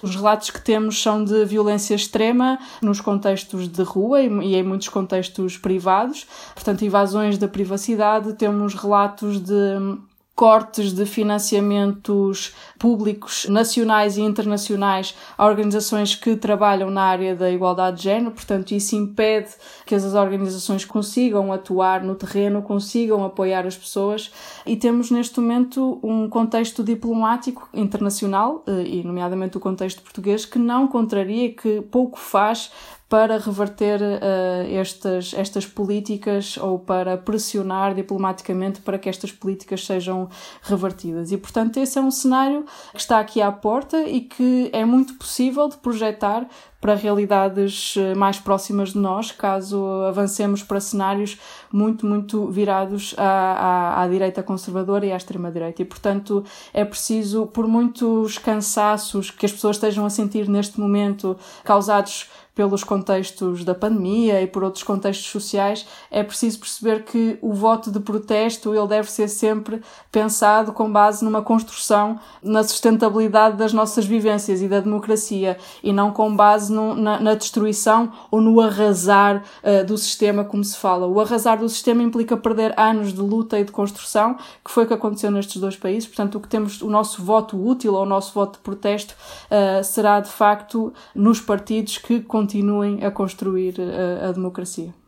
os 0.03 0.17
relatos 0.17 0.51
que 0.51 0.61
temos 0.61 1.01
são 1.01 1.25
de 1.25 1.45
violência 1.45 1.95
extrema 1.95 2.59
nos 2.83 3.01
contextos 3.01 3.69
de 3.69 3.83
rua 3.83 4.23
e, 4.23 4.29
e 4.29 4.55
em 4.55 4.63
muitos 4.63 4.89
contextos 4.89 5.57
privados, 5.57 6.27
portanto, 6.55 6.85
invasões 6.85 7.39
da 7.39 7.49
privacidade, 7.49 8.33
temos 8.35 8.75
relatos 8.75 9.41
de 9.41 9.97
cortes 10.37 10.93
de 10.93 11.07
financiamentos 11.07 12.55
públicos 12.79 13.47
nacionais 13.49 14.19
e 14.19 14.21
internacionais 14.21 15.17
a 15.37 15.47
organizações 15.47 16.15
que 16.15 16.37
trabalham 16.37 16.91
na 16.91 17.05
área 17.05 17.35
da 17.35 17.51
igualdade 17.51 17.97
de 17.97 18.03
género, 18.03 18.33
portanto, 18.33 18.73
isso 18.73 18.95
impede 18.95 19.49
que 19.87 19.95
as 19.95 20.05
organizações 20.13 20.85
consigam 20.85 21.51
atuar 21.55 22.05
no 22.05 22.15
terreno, 22.15 22.61
consigam 22.61 23.25
apoiar 23.25 23.67
as 23.67 23.77
pessoas. 23.77 24.31
E 24.67 24.77
temos 24.77 25.11
neste 25.11 25.41
momento 25.41 25.99
um 26.03 26.29
contexto 26.29 26.85
diplomático 26.85 27.67
internacional, 27.73 28.63
eh, 28.67 28.83
e 28.85 29.03
nomeadamente 29.03 29.57
o 29.57 29.61
contexto 29.61 30.03
português, 30.03 30.45
que 30.45 30.59
não 30.59 30.87
contraria, 30.87 31.51
que 31.51 31.81
pouco 31.81 32.19
faz 32.19 32.71
para 33.09 33.39
reverter 33.39 34.01
uh, 34.01 34.77
estas, 34.77 35.33
estas 35.35 35.65
políticas 35.65 36.57
ou 36.57 36.79
para 36.79 37.17
pressionar 37.17 37.95
diplomaticamente 37.95 38.81
para 38.81 38.99
que 38.99 39.09
estas 39.09 39.31
políticas 39.31 39.87
sejam 39.87 40.29
revertidas. 40.63 41.31
E, 41.31 41.37
portanto, 41.37 41.77
esse 41.77 41.99
é 41.99 42.03
um 42.03 42.11
cenário 42.11 42.65
que 42.93 43.01
está 43.01 43.21
aqui 43.21 43.41
à 43.41 43.53
porta 43.53 44.03
e 44.03 44.23
que 44.23 44.71
é 44.73 44.85
muito 44.85 45.15
possível 45.15 45.69
de 45.69 45.77
projetar 45.77 46.49
para 46.81 46.95
realidades 46.95 47.95
eh, 47.97 48.15
mais 48.15 48.39
próximas 48.39 48.91
de 48.91 48.99
nós, 48.99 49.33
caso 49.33 49.85
avancemos 50.09 50.63
para 50.63 50.81
cenários 50.81 51.39
muito, 51.73 52.07
muito 52.07 52.47
virados 52.49 53.15
à, 53.17 53.23
à, 53.23 54.03
à 54.03 54.09
direita 54.09 54.43
conservadora 54.43 55.07
e 55.07 55.13
à 55.13 55.17
extrema-direita. 55.17 55.83
E, 55.83 55.85
portanto, 55.85 56.45
é 56.73 56.85
preciso, 56.85 57.47
por 57.47 57.67
muitos 57.67 58.39
cansaços 58.39 59.31
que 59.31 59.47
as 59.47 59.53
pessoas 59.53 59.77
estejam 59.77 60.05
a 60.05 60.11
sentir 60.11 60.49
neste 60.49 60.79
momento, 60.79 61.37
causados 61.65 62.29
pelos 62.57 62.83
contextos 62.83 63.65
da 63.65 63.75
pandemia 63.75 64.41
e 64.41 64.47
por 64.47 64.65
outros 64.65 64.83
contextos 64.83 65.31
sociais, 65.31 65.87
é 66.11 66.23
preciso 66.23 66.59
perceber 66.59 67.05
que 67.05 67.39
o 67.43 67.53
voto 67.53 67.91
de 67.91 68.01
protesto 68.01 68.75
ele 68.75 68.87
deve 68.89 69.11
ser 69.11 69.29
sempre 69.29 69.83
pensado 70.11 70.73
com 70.73 70.91
base 70.91 71.23
numa 71.23 71.43
construção 71.43 72.19
na 72.43 72.65
sustentabilidade 72.65 73.59
das 73.59 73.75
nossas 73.75 74.07
vivências 74.07 74.63
e 74.63 74.69
da 74.69 74.81
democracia 74.81 75.59
e 75.83 75.93
não 75.93 76.11
com 76.11 76.35
base 76.35 76.66
no, 76.69 76.95
na, 76.95 77.21
na, 77.21 77.35
destruição 77.35 78.13
ou 78.31 78.41
no 78.41 78.61
arrasar 78.61 79.43
uh, 79.63 79.85
do 79.87 79.97
sistema, 79.97 80.45
como 80.45 80.65
se 80.65 80.77
fala. 80.77 81.07
O 81.07 81.21
arrasar 81.21 81.59
do 81.59 81.69
sistema 81.69 82.03
implica 82.03 82.37
perder 82.37 82.75
anos 82.79 83.13
de 83.13 83.21
luta 83.21 83.59
e 83.59 83.65
de 83.65 83.73
construção, 83.73 84.37
que 84.65 84.71
foi 84.71 84.85
o 84.85 84.87
que 84.87 84.95
aconteceu 84.95 85.31
nestes 85.31 85.61
dois 85.61 85.77
países. 85.77 86.07
Portanto, 86.07 86.37
o 86.37 86.41
que 86.41 86.49
temos, 86.49 86.83
o 86.83 86.91
nosso 86.91 87.23
voto 87.23 87.57
útil 87.57 87.95
ou 87.95 88.03
o 88.03 88.07
nosso 88.07 88.33
voto 88.33 88.55
de 88.55 88.63
protesto 88.63 89.15
uh, 89.15 89.83
será 89.85 90.21
de 90.21 90.31
facto 90.31 90.93
nos 91.15 91.41
partidos 91.41 91.99
que 91.99 92.21
continuem 92.21 93.05
a 93.05 93.11
construir 93.11 93.75
a, 93.81 94.29
a 94.29 94.33
democracia. 94.33 95.06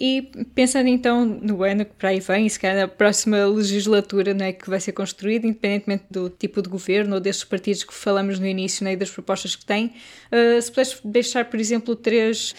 E 0.00 0.22
pensando 0.54 0.88
então 0.88 1.26
no 1.26 1.62
ano 1.62 1.84
que 1.84 1.92
para 1.92 2.08
aí 2.08 2.20
vem, 2.20 2.48
se 2.48 2.58
calhar 2.58 2.78
na 2.78 2.88
próxima 2.88 3.44
legislatura 3.44 4.32
né, 4.32 4.50
que 4.50 4.70
vai 4.70 4.80
ser 4.80 4.92
construída, 4.92 5.46
independentemente 5.46 6.04
do 6.10 6.30
tipo 6.30 6.62
de 6.62 6.70
governo 6.70 7.16
ou 7.16 7.20
destes 7.20 7.44
partidos 7.44 7.84
que 7.84 7.92
falamos 7.92 8.38
no 8.38 8.46
início 8.46 8.82
né, 8.82 8.94
e 8.94 8.96
das 8.96 9.10
propostas 9.10 9.54
que 9.54 9.66
têm, 9.66 9.92
uh, 10.32 10.62
se 10.62 10.70
puderes 10.70 11.00
deixar, 11.04 11.44
por 11.44 11.60
exemplo, 11.60 11.94
três 11.94 12.54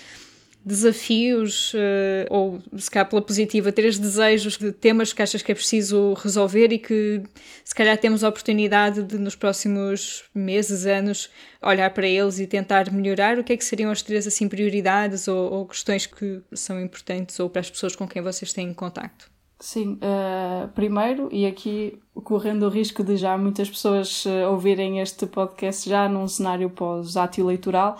desafios, 0.64 1.74
uh, 1.74 2.28
ou 2.30 2.62
se 2.78 2.90
calhar 2.90 3.10
pela 3.10 3.22
positiva, 3.22 3.72
três 3.72 3.98
desejos 3.98 4.58
de 4.58 4.72
temas 4.72 5.12
que 5.12 5.22
achas 5.22 5.42
que 5.42 5.52
é 5.52 5.56
preciso 5.56 6.14
resolver 6.14 6.72
e 6.72 6.78
que 6.78 7.24
se 7.64 7.74
calhar 7.74 7.98
temos 7.98 8.24
a 8.24 8.30
oportunidade 8.30 9.02
de 9.04 9.18
nos 9.18 9.36
próximos 9.36 10.24
meses, 10.34 10.86
anos, 10.86 11.30
olhar 11.62 11.90
para 11.92 12.08
eles 12.08 12.40
e 12.40 12.46
tentar 12.46 12.92
melhorar, 12.92 13.40
o 13.40 13.44
que 13.44 13.54
é 13.54 13.58
que 13.58 13.66
seriam 13.66 13.92
as 13.92 14.02
três 14.02 14.28
assim 14.28 14.48
prioridades 14.48 15.28
ou, 15.28 15.52
ou 15.52 15.66
questões 15.66 16.06
que 16.06 16.42
são 16.54 16.80
importantes 16.80 17.40
ou 17.40 17.50
para 17.50 17.62
as 17.62 17.70
pessoas 17.70 17.96
com 17.96 18.08
quem 18.08 18.22
vocês 18.22 18.54
têm 18.54 18.74
contacto? 18.74 19.32
Sim, 19.60 20.00
uh, 20.02 20.68
primeiro, 20.70 21.30
e 21.32 21.46
aqui 21.46 22.00
correndo 22.14 22.64
o 22.64 22.70
risco 22.70 23.04
de 23.04 23.16
já 23.16 23.38
muitas 23.38 23.70
pessoas 23.70 24.26
uh, 24.26 24.52
ouvirem 24.52 25.00
este 25.00 25.26
podcast 25.26 25.90
já 25.90 26.10
num 26.10 26.28
cenário 26.28 26.70
pós-ato 26.70 27.40
eleitoral, 27.40 27.98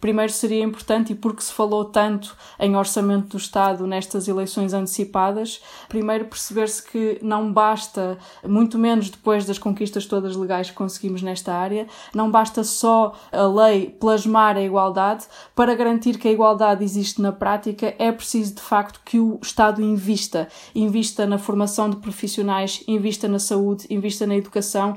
primeiro 0.00 0.30
seria 0.30 0.62
importante, 0.62 1.12
e 1.12 1.16
porque 1.16 1.40
se 1.40 1.50
falou 1.50 1.86
tanto 1.86 2.36
em 2.60 2.76
orçamento 2.76 3.28
do 3.28 3.36
Estado 3.38 3.86
nestas 3.86 4.28
eleições 4.28 4.74
antecipadas, 4.74 5.62
primeiro 5.88 6.26
perceber-se 6.26 6.82
que 6.82 7.18
não 7.22 7.50
basta, 7.50 8.18
muito 8.46 8.78
menos 8.78 9.08
depois 9.08 9.46
das 9.46 9.58
conquistas 9.58 10.04
todas 10.04 10.36
legais 10.36 10.68
que 10.68 10.76
conseguimos 10.76 11.22
nesta 11.22 11.54
área, 11.54 11.86
não 12.14 12.30
basta 12.30 12.62
só 12.62 13.14
a 13.32 13.46
lei 13.46 13.96
plasmar 13.98 14.58
a 14.58 14.62
igualdade, 14.62 15.24
para 15.54 15.74
garantir 15.74 16.18
que 16.18 16.28
a 16.28 16.32
igualdade 16.32 16.84
existe 16.84 17.22
na 17.22 17.32
prática, 17.32 17.94
é 17.98 18.12
preciso 18.12 18.56
de 18.56 18.60
facto 18.60 19.00
que 19.06 19.18
o 19.18 19.38
Estado 19.42 19.80
invista, 19.80 20.48
invista 20.74 21.24
na 21.24 21.38
formação 21.38 21.88
de 21.88 21.96
profissionais, 21.96 22.84
invista 22.86 23.26
na 23.26 23.38
saúde, 23.38 23.53
invista 23.90 24.26
na 24.26 24.36
educação, 24.36 24.96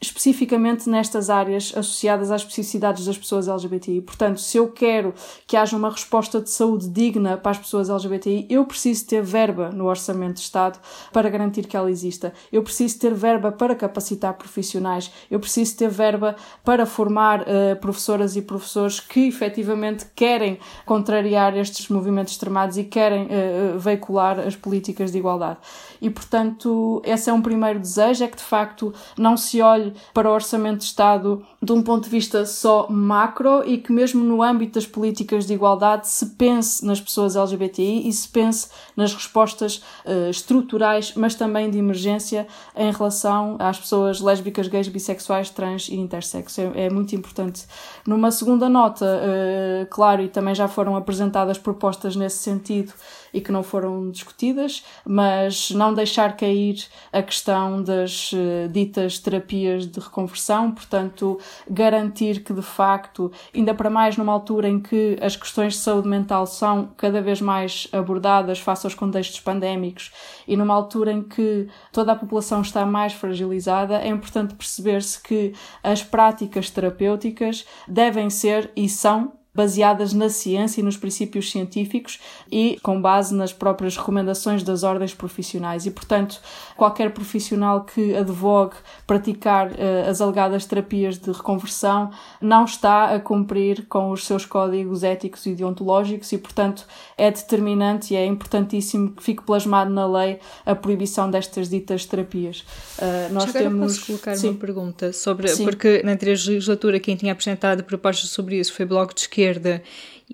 especificamente 0.00 0.88
nestas 0.88 1.30
áreas 1.30 1.72
associadas 1.74 2.30
às 2.30 2.42
especificidades 2.42 3.06
das 3.06 3.16
pessoas 3.16 3.48
LGBTI. 3.48 4.02
Portanto, 4.02 4.40
se 4.40 4.58
eu 4.58 4.68
quero 4.68 5.14
que 5.46 5.56
haja 5.56 5.76
uma 5.76 5.90
resposta 5.90 6.40
de 6.40 6.50
saúde 6.50 6.88
digna 6.88 7.36
para 7.36 7.52
as 7.52 7.58
pessoas 7.58 7.88
LGBTI, 7.88 8.46
eu 8.50 8.64
preciso 8.66 9.06
ter 9.06 9.22
verba 9.22 9.70
no 9.70 9.86
orçamento 9.86 10.34
de 10.34 10.40
Estado 10.40 10.78
para 11.12 11.28
garantir 11.30 11.66
que 11.66 11.76
ela 11.76 11.90
exista. 11.90 12.32
Eu 12.52 12.62
preciso 12.62 12.98
ter 12.98 13.14
verba 13.14 13.50
para 13.50 13.74
capacitar 13.74 14.34
profissionais. 14.34 15.10
Eu 15.30 15.40
preciso 15.40 15.76
ter 15.76 15.88
verba 15.88 16.36
para 16.62 16.84
formar 16.84 17.42
uh, 17.42 17.76
professoras 17.80 18.36
e 18.36 18.42
professores 18.42 19.00
que 19.00 19.28
efetivamente 19.28 20.06
querem 20.14 20.58
contrariar 20.84 21.56
estes 21.56 21.88
movimentos 21.88 22.34
extremados 22.34 22.76
e 22.76 22.84
querem 22.84 23.24
uh, 23.26 23.78
veicular 23.78 24.38
as 24.40 24.54
políticas 24.54 25.10
de 25.10 25.18
igualdade. 25.18 25.58
E, 26.00 26.10
portanto, 26.10 27.00
esse 27.04 27.30
é 27.30 27.32
um 27.32 27.40
primeiro 27.40 27.78
desejo, 27.78 28.24
é 28.24 28.28
que 28.28 28.36
de 28.36 28.42
facto 28.42 28.92
não 29.16 29.36
se 29.36 29.62
olhe 29.62 29.83
para 30.12 30.30
o 30.30 30.32
Orçamento 30.32 30.78
de 30.78 30.84
Estado 30.84 31.44
de 31.62 31.72
um 31.72 31.82
ponto 31.82 32.04
de 32.04 32.10
vista 32.10 32.44
só 32.46 32.86
macro 32.88 33.62
e 33.66 33.78
que 33.78 33.92
mesmo 33.92 34.22
no 34.22 34.42
âmbito 34.42 34.74
das 34.74 34.86
políticas 34.86 35.46
de 35.46 35.54
igualdade 35.54 36.08
se 36.08 36.26
pense 36.36 36.84
nas 36.84 37.00
pessoas 37.00 37.36
LGBTI 37.36 38.08
e 38.08 38.12
se 38.12 38.28
pense 38.28 38.68
nas 38.96 39.14
respostas 39.14 39.82
uh, 40.04 40.30
estruturais, 40.30 41.14
mas 41.14 41.34
também 41.34 41.70
de 41.70 41.78
emergência 41.78 42.46
em 42.76 42.92
relação 42.92 43.56
às 43.58 43.78
pessoas 43.78 44.20
lésbicas, 44.20 44.68
gays, 44.68 44.88
bissexuais, 44.88 45.50
trans 45.50 45.88
e 45.88 45.96
intersexo. 45.96 46.60
É, 46.60 46.86
é 46.86 46.90
muito 46.90 47.14
importante. 47.14 47.64
Numa 48.06 48.30
segunda 48.30 48.68
nota, 48.68 49.04
uh, 49.04 49.86
claro, 49.90 50.22
e 50.22 50.28
também 50.28 50.54
já 50.54 50.68
foram 50.68 50.96
apresentadas 50.96 51.58
propostas 51.58 52.16
nesse 52.16 52.38
sentido, 52.38 52.92
e 53.34 53.40
que 53.40 53.50
não 53.50 53.64
foram 53.64 54.10
discutidas, 54.10 54.84
mas 55.04 55.72
não 55.72 55.92
deixar 55.92 56.36
cair 56.36 56.86
a 57.12 57.20
questão 57.20 57.82
das 57.82 58.32
uh, 58.32 58.68
ditas 58.70 59.18
terapias 59.18 59.86
de 59.86 59.98
reconversão, 59.98 60.70
portanto, 60.70 61.38
garantir 61.68 62.44
que 62.44 62.54
de 62.54 62.62
facto, 62.62 63.32
ainda 63.52 63.74
para 63.74 63.90
mais 63.90 64.16
numa 64.16 64.32
altura 64.32 64.68
em 64.68 64.78
que 64.78 65.18
as 65.20 65.34
questões 65.34 65.74
de 65.74 65.80
saúde 65.80 66.08
mental 66.08 66.46
são 66.46 66.90
cada 66.96 67.20
vez 67.20 67.40
mais 67.40 67.88
abordadas 67.92 68.60
face 68.60 68.86
aos 68.86 68.94
contextos 68.94 69.40
pandémicos 69.40 70.12
e 70.46 70.56
numa 70.56 70.74
altura 70.74 71.12
em 71.12 71.22
que 71.22 71.68
toda 71.92 72.12
a 72.12 72.16
população 72.16 72.62
está 72.62 72.86
mais 72.86 73.12
fragilizada, 73.12 73.98
é 73.98 74.08
importante 74.08 74.54
perceber-se 74.54 75.20
que 75.20 75.52
as 75.82 76.04
práticas 76.04 76.70
terapêuticas 76.70 77.66
devem 77.88 78.30
ser 78.30 78.70
e 78.76 78.88
são 78.88 79.32
baseadas 79.54 80.12
na 80.12 80.28
ciência 80.28 80.80
e 80.80 80.84
nos 80.84 80.96
princípios 80.96 81.50
científicos 81.50 82.18
e 82.50 82.76
com 82.82 83.00
base 83.00 83.34
nas 83.34 83.52
próprias 83.52 83.96
recomendações 83.96 84.62
das 84.64 84.82
ordens 84.82 85.14
profissionais. 85.14 85.86
E, 85.86 85.90
portanto, 85.90 86.40
qualquer 86.76 87.12
profissional 87.12 87.84
que 87.84 88.16
advogue 88.16 88.74
praticar 89.06 89.68
uh, 89.68 90.10
as 90.10 90.20
alegadas 90.20 90.66
terapias 90.66 91.18
de 91.18 91.30
reconversão 91.30 92.10
não 92.40 92.64
está 92.64 93.14
a 93.14 93.20
cumprir 93.20 93.86
com 93.88 94.10
os 94.10 94.26
seus 94.26 94.44
códigos 94.44 95.04
éticos 95.04 95.46
e 95.46 95.54
deontológicos 95.54 96.32
e, 96.32 96.38
portanto, 96.38 96.84
é 97.16 97.30
determinante 97.30 98.14
e 98.14 98.16
é 98.16 98.26
importantíssimo 98.26 99.12
que 99.12 99.22
fique 99.22 99.44
plasmado 99.44 99.90
na 99.90 100.06
lei 100.06 100.40
a 100.66 100.74
proibição 100.74 101.30
destas 101.30 101.68
ditas 101.68 102.04
terapias. 102.04 102.64
Uh, 102.98 103.32
nós 103.32 103.44
Já 103.44 103.52
temos. 103.52 103.94
Posso 103.94 104.06
colocar 104.06 104.36
Sim. 104.36 104.48
uma 104.48 104.58
pergunta 104.58 105.12
sobre. 105.12 105.46
Sim. 105.48 105.64
Porque 105.64 106.02
na 106.02 106.12
anterior 106.12 106.34
legislatura 106.34 106.98
quem 106.98 107.14
tinha 107.14 107.32
apresentado 107.32 107.84
propostas 107.84 108.30
sobre 108.30 108.58
isso 108.58 108.72
foi 108.72 108.84
Bloco 108.84 109.14
de 109.14 109.20
Esquerda 109.20 109.43
esquerda 109.44 109.82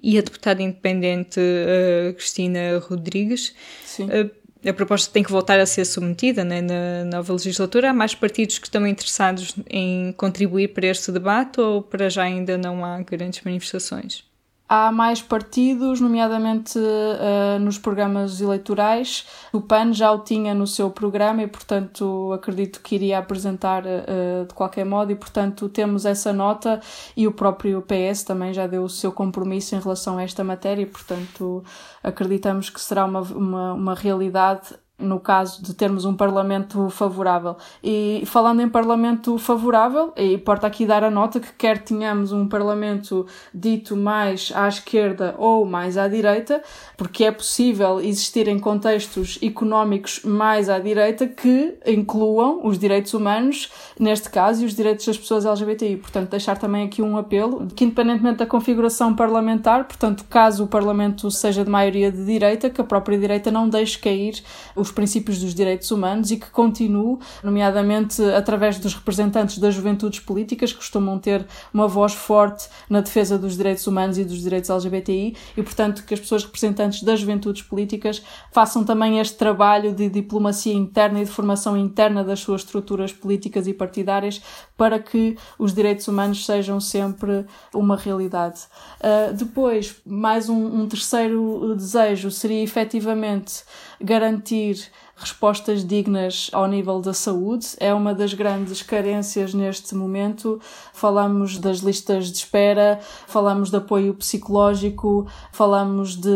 e 0.02 0.18
a 0.18 0.22
deputada 0.22 0.62
independente 0.62 1.40
uh, 1.40 2.14
Cristina 2.14 2.78
Rodrigues. 2.78 3.54
Uh, 3.98 4.30
a 4.68 4.72
proposta 4.74 5.10
tem 5.10 5.22
que 5.22 5.32
voltar 5.32 5.58
a 5.58 5.64
ser 5.64 5.86
submetida 5.86 6.44
né, 6.44 6.60
na 6.60 7.04
nova 7.04 7.32
legislatura. 7.32 7.90
Há 7.90 7.94
mais 7.94 8.14
partidos 8.14 8.58
que 8.58 8.66
estão 8.66 8.86
interessados 8.86 9.54
em 9.68 10.12
contribuir 10.12 10.68
para 10.68 10.86
este 10.86 11.10
debate 11.10 11.60
ou 11.60 11.82
para 11.82 12.10
já 12.10 12.24
ainda 12.24 12.58
não 12.58 12.84
há 12.84 13.00
grandes 13.00 13.42
manifestações? 13.42 14.29
Há 14.70 14.92
mais 14.92 15.20
partidos, 15.20 16.00
nomeadamente 16.00 16.78
uh, 16.78 17.58
nos 17.58 17.76
programas 17.76 18.40
eleitorais. 18.40 19.26
O 19.52 19.60
PAN 19.60 19.92
já 19.92 20.12
o 20.12 20.20
tinha 20.20 20.54
no 20.54 20.64
seu 20.64 20.88
programa 20.92 21.42
e, 21.42 21.48
portanto, 21.48 22.32
acredito 22.32 22.80
que 22.80 22.94
iria 22.94 23.18
apresentar 23.18 23.82
uh, 23.82 24.46
de 24.46 24.54
qualquer 24.54 24.86
modo, 24.86 25.10
e, 25.10 25.16
portanto, 25.16 25.68
temos 25.68 26.06
essa 26.06 26.32
nota 26.32 26.80
e 27.16 27.26
o 27.26 27.32
próprio 27.32 27.82
PS 27.82 28.22
também 28.22 28.54
já 28.54 28.68
deu 28.68 28.84
o 28.84 28.88
seu 28.88 29.10
compromisso 29.10 29.74
em 29.74 29.80
relação 29.80 30.18
a 30.18 30.22
esta 30.22 30.44
matéria, 30.44 30.82
e, 30.82 30.86
portanto, 30.86 31.64
acreditamos 32.00 32.70
que 32.70 32.80
será 32.80 33.06
uma, 33.06 33.22
uma, 33.22 33.72
uma 33.72 33.94
realidade 33.94 34.68
no 35.00 35.18
caso 35.18 35.62
de 35.62 35.74
termos 35.74 36.04
um 36.04 36.14
Parlamento 36.14 36.88
favorável. 36.90 37.56
E 37.82 38.22
falando 38.26 38.60
em 38.60 38.68
Parlamento 38.68 39.38
favorável, 39.38 40.12
e 40.16 40.34
importa 40.34 40.66
aqui 40.66 40.86
dar 40.86 41.02
a 41.02 41.10
nota 41.10 41.40
que 41.40 41.52
quer 41.52 41.78
tenhamos 41.78 42.32
um 42.32 42.46
Parlamento 42.46 43.26
dito 43.52 43.96
mais 43.96 44.52
à 44.54 44.68
esquerda 44.68 45.34
ou 45.38 45.64
mais 45.64 45.96
à 45.96 46.08
direita, 46.08 46.62
porque 46.96 47.24
é 47.24 47.32
possível 47.32 48.00
existir 48.00 48.48
em 48.48 48.58
contextos 48.58 49.38
económicos 49.42 50.20
mais 50.24 50.68
à 50.68 50.78
direita 50.78 51.26
que 51.26 51.78
incluam 51.86 52.60
os 52.64 52.78
direitos 52.78 53.14
humanos, 53.14 53.70
neste 53.98 54.30
caso, 54.30 54.62
e 54.62 54.66
os 54.66 54.74
direitos 54.74 55.06
das 55.06 55.18
pessoas 55.18 55.44
LGBTI. 55.44 55.96
Portanto, 55.96 56.30
deixar 56.30 56.58
também 56.58 56.84
aqui 56.84 57.02
um 57.02 57.16
apelo 57.16 57.66
que, 57.74 57.84
independentemente 57.84 58.38
da 58.38 58.46
configuração 58.46 59.14
parlamentar, 59.14 59.84
portanto, 59.84 60.24
caso 60.28 60.64
o 60.64 60.66
Parlamento 60.66 61.30
seja 61.30 61.64
de 61.64 61.70
maioria 61.70 62.10
de 62.10 62.24
direita, 62.24 62.70
que 62.70 62.80
a 62.80 62.84
própria 62.84 63.18
direita 63.18 63.50
não 63.50 63.68
deixe 63.68 63.98
cair 63.98 64.42
os 64.74 64.89
os 64.90 64.92
princípios 64.92 65.38
dos 65.38 65.54
direitos 65.54 65.90
humanos 65.90 66.30
e 66.30 66.36
que 66.36 66.50
continue, 66.50 67.18
nomeadamente 67.42 68.22
através 68.22 68.78
dos 68.78 68.94
representantes 68.94 69.58
das 69.58 69.74
juventudes 69.74 70.20
políticas, 70.20 70.72
que 70.72 70.78
costumam 70.78 71.18
ter 71.18 71.46
uma 71.72 71.86
voz 71.86 72.12
forte 72.12 72.68
na 72.88 73.00
defesa 73.00 73.38
dos 73.38 73.56
direitos 73.56 73.86
humanos 73.86 74.18
e 74.18 74.24
dos 74.24 74.42
direitos 74.42 74.68
LGBTI, 74.68 75.36
e 75.56 75.62
portanto 75.62 76.04
que 76.04 76.14
as 76.14 76.20
pessoas 76.20 76.44
representantes 76.44 77.02
das 77.02 77.20
juventudes 77.20 77.62
políticas 77.62 78.22
façam 78.52 78.84
também 78.84 79.18
este 79.18 79.36
trabalho 79.36 79.94
de 79.94 80.08
diplomacia 80.08 80.74
interna 80.74 81.20
e 81.20 81.24
de 81.24 81.30
formação 81.30 81.76
interna 81.76 82.24
das 82.24 82.40
suas 82.40 82.62
estruturas 82.62 83.12
políticas 83.12 83.66
e 83.66 83.72
partidárias 83.72 84.42
para 84.80 84.98
que 84.98 85.36
os 85.58 85.74
direitos 85.74 86.08
humanos 86.08 86.46
sejam 86.46 86.80
sempre 86.80 87.44
uma 87.74 87.98
realidade. 87.98 88.62
Uh, 88.98 89.34
depois, 89.34 89.94
mais 90.06 90.48
um, 90.48 90.56
um 90.56 90.88
terceiro 90.88 91.74
desejo 91.76 92.30
seria 92.30 92.62
efetivamente 92.62 93.62
garantir 94.00 94.90
respostas 95.20 95.84
dignas 95.84 96.48
ao 96.52 96.66
nível 96.66 97.00
da 97.00 97.12
saúde. 97.12 97.68
É 97.78 97.92
uma 97.92 98.14
das 98.14 98.32
grandes 98.32 98.82
carências 98.82 99.52
neste 99.52 99.94
momento. 99.94 100.58
Falamos 100.94 101.58
das 101.58 101.78
listas 101.78 102.30
de 102.30 102.38
espera, 102.38 102.98
falamos 103.26 103.70
de 103.70 103.76
apoio 103.76 104.14
psicológico, 104.14 105.26
falamos 105.52 106.16
de 106.16 106.30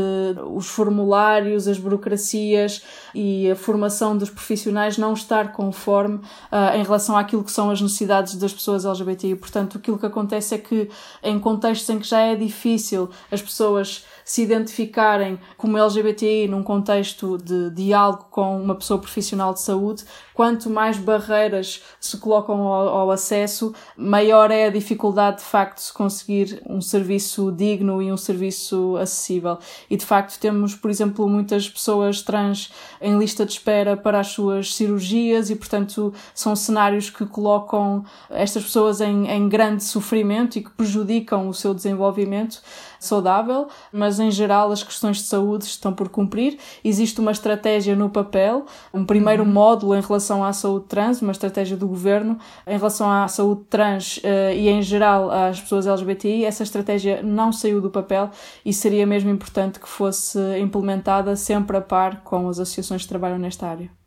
os 0.54 0.66
formulários, 0.66 1.66
as 1.66 1.78
burocracias 1.78 2.82
e 3.14 3.50
a 3.50 3.56
formação 3.56 4.16
dos 4.16 4.28
profissionais 4.28 4.98
não 4.98 5.14
estar 5.14 5.52
conforme 5.52 6.16
uh, 6.16 6.76
em 6.76 6.82
relação 6.82 7.16
àquilo 7.16 7.42
que 7.42 7.52
são 7.52 7.70
as 7.70 7.80
necessidades 7.80 8.36
das 8.36 8.52
pessoas 8.52 8.84
LGBTI. 8.84 9.36
Portanto, 9.36 9.78
aquilo 9.78 9.98
que 9.98 10.06
acontece 10.06 10.54
é 10.54 10.58
que 10.58 10.90
em 11.22 11.38
contextos 11.38 11.88
em 11.88 11.98
que 11.98 12.06
já 12.06 12.20
é 12.20 12.36
difícil 12.36 13.08
as 13.32 13.40
pessoas 13.40 14.04
se 14.24 14.42
identificarem 14.42 15.38
como 15.56 15.76
LGBTI 15.76 16.48
num 16.48 16.62
contexto 16.62 17.36
de 17.38 17.70
diálogo 17.70 18.26
com 18.30 18.60
uma 18.60 18.74
pessoa 18.74 18.98
profissional 18.98 19.52
de 19.52 19.60
saúde, 19.60 20.04
quanto 20.32 20.70
mais 20.70 20.96
barreiras 20.98 21.82
se 22.00 22.16
colocam 22.16 22.66
ao, 22.66 22.88
ao, 22.88 23.10
acesso, 23.10 23.74
maior 23.96 24.50
é 24.50 24.66
a 24.66 24.70
dificuldade 24.70 25.38
de 25.38 25.44
facto 25.44 25.76
de 25.76 25.84
se 25.84 25.92
conseguir 25.92 26.62
um 26.68 26.80
serviço 26.80 27.52
digno 27.52 28.02
e 28.02 28.10
um 28.10 28.16
serviço 28.16 28.96
acessível. 28.96 29.58
E 29.88 29.96
de 29.96 30.04
facto 30.04 30.38
temos, 30.40 30.74
por 30.74 30.90
exemplo, 30.90 31.28
muitas 31.28 31.68
pessoas 31.68 32.22
trans 32.22 32.72
em 33.00 33.18
lista 33.18 33.44
de 33.44 33.52
espera 33.52 33.96
para 33.96 34.20
as 34.20 34.28
suas 34.28 34.74
cirurgias 34.74 35.50
e, 35.50 35.56
portanto, 35.56 36.12
são 36.34 36.56
cenários 36.56 37.10
que 37.10 37.26
colocam 37.26 38.04
estas 38.30 38.64
pessoas 38.64 39.00
em, 39.00 39.28
em 39.28 39.48
grande 39.48 39.84
sofrimento 39.84 40.58
e 40.58 40.62
que 40.62 40.70
prejudicam 40.70 41.48
o 41.48 41.54
seu 41.54 41.74
desenvolvimento 41.74 42.62
saudável, 42.98 43.68
mas 43.92 44.13
em 44.18 44.30
geral 44.30 44.70
as 44.70 44.82
questões 44.82 45.18
de 45.18 45.24
saúde 45.24 45.64
estão 45.64 45.92
por 45.92 46.08
cumprir. 46.08 46.58
Existe 46.82 47.20
uma 47.20 47.32
estratégia 47.32 47.94
no 47.96 48.10
papel, 48.10 48.66
um 48.92 49.04
primeiro 49.04 49.42
uhum. 49.42 49.52
módulo 49.52 49.94
em 49.94 50.00
relação 50.00 50.44
à 50.44 50.52
saúde 50.52 50.86
trans, 50.86 51.22
uma 51.22 51.32
estratégia 51.32 51.76
do 51.76 51.86
governo 51.86 52.38
em 52.66 52.76
relação 52.76 53.10
à 53.10 53.26
saúde 53.28 53.62
trans 53.68 54.18
uh, 54.18 54.52
e 54.54 54.68
em 54.68 54.82
geral 54.82 55.30
às 55.30 55.60
pessoas 55.60 55.86
LGBTI. 55.86 56.44
Essa 56.44 56.62
estratégia 56.62 57.22
não 57.22 57.52
saiu 57.52 57.80
do 57.80 57.90
papel 57.90 58.30
e 58.64 58.72
seria 58.72 59.06
mesmo 59.06 59.30
importante 59.30 59.80
que 59.80 59.88
fosse 59.88 60.38
implementada 60.58 61.36
sempre 61.36 61.76
a 61.76 61.80
par 61.80 62.22
com 62.22 62.48
as 62.48 62.58
associações 62.58 63.02
que 63.02 63.08
trabalham 63.08 63.38
nesta 63.38 63.66
área. 63.66 64.03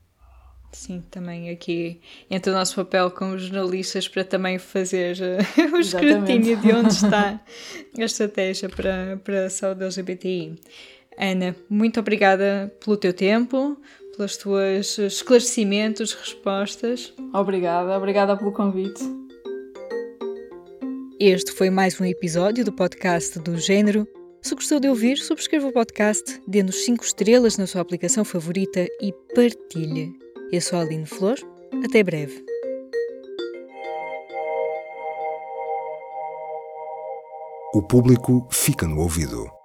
Sim, 0.71 1.03
também 1.09 1.49
aqui 1.49 1.99
entra 2.29 2.51
o 2.51 2.55
nosso 2.55 2.75
papel 2.75 3.09
como 3.11 3.37
jornalistas 3.37 4.07
para 4.07 4.23
também 4.23 4.59
fazer 4.59 5.17
uh, 5.17 5.75
o 5.75 5.79
escrutínio 5.79 6.57
de 6.57 6.71
onde 6.71 6.93
está 6.93 7.39
a 7.97 8.03
estratégia 8.03 8.69
para, 8.69 9.19
para 9.23 9.45
a 9.45 9.49
saúde 9.49 9.83
LGBTI. 9.83 10.55
Ana, 11.17 11.55
muito 11.69 11.99
obrigada 11.99 12.71
pelo 12.83 12.95
teu 12.95 13.11
tempo, 13.11 13.75
pelos 14.15 14.37
teus 14.37 14.97
esclarecimentos, 14.99 16.13
respostas. 16.13 17.13
Obrigada, 17.33 17.97
obrigada 17.97 18.37
pelo 18.37 18.51
convite. 18.51 19.01
Este 21.19 21.51
foi 21.51 21.71
mais 21.71 21.99
um 21.99 22.05
episódio 22.05 22.63
do 22.63 22.71
podcast 22.71 23.39
do 23.39 23.57
Gênero. 23.57 24.07
Se 24.43 24.53
gostou 24.53 24.79
de 24.79 24.87
ouvir, 24.87 25.17
subscreva 25.17 25.67
o 25.67 25.73
podcast, 25.73 26.39
dê-nos 26.47 26.85
5 26.85 27.03
estrelas 27.03 27.57
na 27.57 27.65
sua 27.65 27.81
aplicação 27.81 28.23
favorita 28.23 28.85
e 29.01 29.11
partilhe. 29.33 30.26
Eu 30.49 30.61
sou 30.61 30.79
a 30.79 30.81
Aline 30.81 31.05
Flor. 31.05 31.35
Até 31.83 32.01
breve. 32.01 32.45
O 37.73 37.81
público 37.81 38.47
fica 38.49 38.87
no 38.87 39.01
ouvido. 39.01 39.56